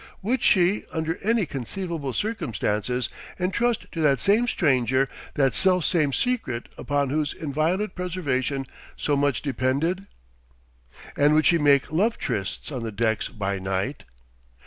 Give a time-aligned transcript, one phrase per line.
[0.23, 3.07] Would she, under any conceivable circumstances,
[3.39, 8.65] entrust to that same stranger that selfsame secret upon whose inviolate preservation
[8.97, 10.07] so much depended?
[11.15, 14.05] And would she make love trysts on the decks by night?